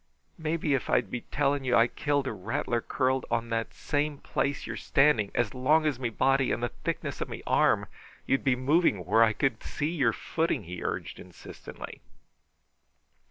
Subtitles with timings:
[0.39, 4.65] "Maybe if I'd be telling you I killed a rattler curled upon that same place
[4.65, 7.85] you're standing, as long as me body and the thickness of me arm,
[8.25, 12.01] you'd be moving where I can see your footing," he urged insistently.